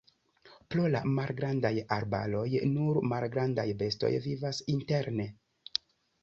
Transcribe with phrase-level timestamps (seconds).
[0.75, 5.29] Pro la malgrandaj arbaroj nur malgrandaj bestoj vivas interne.